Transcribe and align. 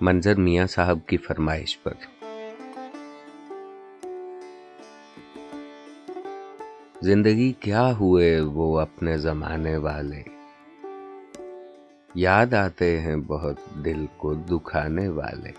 منظر 0.00 0.34
میاں 0.34 0.66
صاحب 0.66 0.98
کی 1.06 1.16
فرمائش 1.16 1.82
پر۔ 1.82 1.92
زندگی 7.02 7.52
کیا 7.52 7.92
ہوئے 7.92 8.40
وہ 8.40 8.80
اپنے 8.80 9.18
زمانے 9.18 9.76
والے؟ 9.76 10.22
یاد 12.14 12.54
آتے 12.54 13.00
ہیں 13.00 13.16
بہت 13.16 13.56
دل 13.84 14.06
کو 14.16 14.34
دکھانے 14.34 15.08
والے۔ 15.08 15.50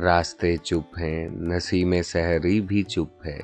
راستے 0.00 0.56
چپ 0.56 0.98
ہیں، 1.00 1.28
نسیم 1.28 2.02
سحری 2.02 2.60
بھی 2.60 2.82
چپ 2.82 3.26
ہے۔ 3.26 3.40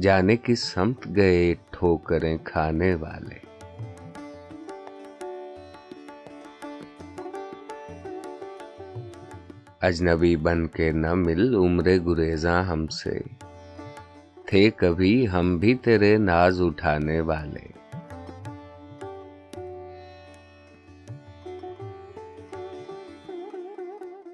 جانے 0.00 0.36
کی 0.36 0.54
سمت 0.54 1.08
گئے 1.16 1.54
ٹھوکریں 1.78 2.38
کھانے 2.44 2.94
والے۔ 2.94 3.48
اجنبی 9.80 10.36
بن 10.36 10.66
کے 10.66 10.92
نہ 10.92 11.14
مل 11.14 11.54
عمر 11.54 11.88
گریزاں 12.06 12.62
ہم 12.62 12.86
سے۔ 12.86 13.18
تھے 14.46 14.70
کبھی 14.70 15.28
ہم 15.28 15.58
بھی 15.58 15.74
تیرے 15.74 16.16
ناز 16.16 16.62
اٹھانے 16.62 17.20
والے۔ 17.20 17.78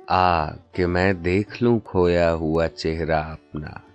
آ، 0.09 0.51
کہ 0.73 0.87
میں 0.87 1.13
دیکھ 1.13 1.63
لوں 1.63 1.79
کھویا 1.81 2.35
ہوا 2.35 2.69
چہرہ 2.69 3.23
اپنا۔ 3.23 3.94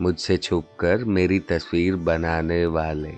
مجھ 0.00 0.20
سے 0.20 0.36
چھپ 0.36 0.78
کر 0.78 0.96
میری 0.96 1.40
تصویر 1.40 1.96
بنانے 1.96 2.66
والے۔ 2.66 3.12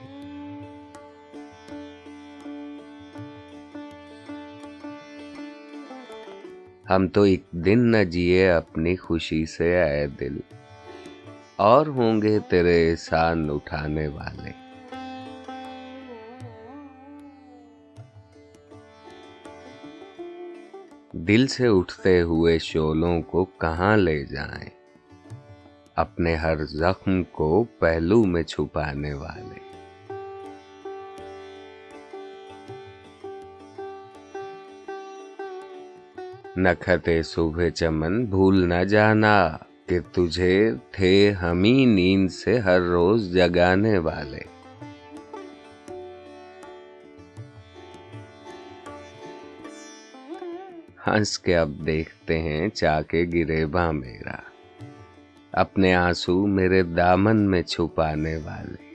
ہم 6.91 7.09
تو 7.09 7.23
ایک 7.23 7.43
دن 7.51 7.91
نہ 7.91 8.05
جیے 8.05 8.51
اپنی 8.51 8.97
خوشی 8.97 9.47
سے، 9.47 9.83
اے 9.83 10.07
دل۔ 10.07 10.41
اور 11.57 11.87
ہوں 11.87 12.23
گے 12.23 12.39
تیرے 12.39 12.91
احسان 12.91 13.51
اٹھانے 13.51 14.09
والے۔ 14.09 14.51
دل 21.13 21.47
سے 21.47 21.67
اٹھتے 21.67 22.21
ہوئے 22.21 22.59
شولوں 22.59 23.23
کو 23.23 23.45
کہاں 23.45 23.97
لے 23.97 24.25
جائیں؟ 24.25 24.80
اپنے 26.01 26.35
ہر 26.37 26.65
زخم 26.65 27.23
کو 27.25 27.65
پہلو 27.79 28.25
میں 28.25 28.43
چھپانے 28.43 29.13
والے۔ 29.15 29.71
نکھتے 36.57 37.23
صبح 37.23 37.69
چمن 37.69 38.25
بھول 38.25 38.69
نہ 38.69 38.85
جانا 38.85 39.57
کہ 39.87 39.99
تجھے 40.13 40.71
تھے 40.93 41.33
ہمیں 41.33 41.87
نیند 41.87 42.31
سے 42.31 42.59
ہر 42.59 42.81
روز 42.81 43.33
جگانے 43.33 43.99
والے۔ 43.99 44.45
ہنس 51.07 51.39
کے 51.39 51.57
اب 51.57 51.71
دیکھتے 51.87 52.39
ہیں 52.39 52.69
چا 52.69 53.03
کے 53.03 53.25
گرے 53.35 53.67
با 53.67 53.91
میرا۔ 53.91 54.50
اپنے 55.53 55.95
آنسو 55.95 56.47
میرے 56.47 56.83
دامن 56.83 57.51
میں 57.51 57.63
چھپانے 57.63 58.37
والے۔ 58.37 58.91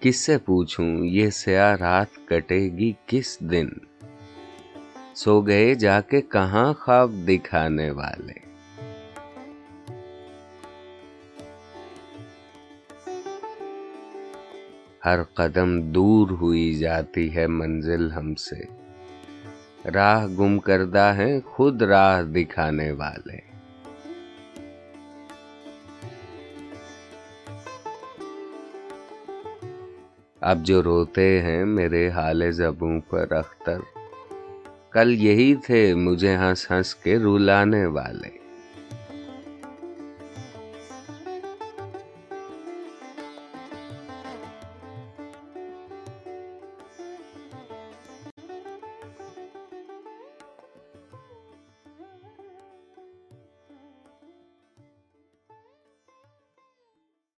کس 0.00 0.16
سے 0.16 0.38
پوچھوں 0.38 1.04
یہ 1.04 1.30
سیاہ 1.30 1.76
رات 1.76 2.06
کٹے 2.26 2.58
گی 2.58 2.92
کس 3.06 3.40
دن؟ 3.40 3.68
سو 5.14 5.40
گئے 5.40 5.74
جا 5.74 6.00
کے 6.00 6.20
کہاں 6.20 6.72
خواب 6.72 7.10
دکھانے 7.28 7.90
والے؟ 7.90 8.52
ہر 15.04 15.22
قدم 15.22 15.80
دور 15.80 16.30
ہوئی 16.30 16.74
جاتی 16.74 17.34
ہے 17.34 17.46
منزل 17.46 18.12
ہم 18.12 18.34
سے۔ 18.34 18.81
راہ 19.84 20.26
گم 20.26 20.58
کردہ 20.58 21.14
ہے 21.16 21.40
خود 21.40 21.82
راہ 21.82 22.22
دکھانے 22.22 22.90
والے۔ 22.90 23.52
اب 30.40 30.58
جو 30.62 30.82
روتے 30.82 31.42
ہیں 31.42 31.64
میرے 31.64 32.10
حال 32.10 32.52
زبوں 32.52 33.00
پر 33.00 33.32
اختر، 33.32 33.78
کل 34.90 35.14
یہی 35.14 35.54
تھے 35.54 35.94
مجھے 35.94 36.36
ہنس 36.36 36.70
ہنس 36.70 36.94
کے 36.94 37.18
رولانے 37.18 37.86
والے۔ 37.86 38.41